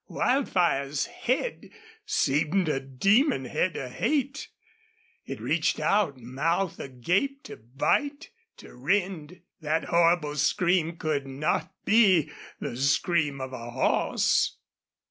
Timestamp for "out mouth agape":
5.79-7.43